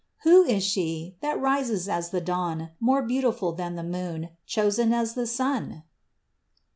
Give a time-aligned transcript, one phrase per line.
[0.23, 5.13] Who is She, that rises as the dawn, more beautiful than the moon, chosen as
[5.13, 5.83] the sun?